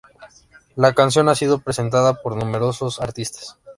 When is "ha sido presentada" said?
1.29-2.23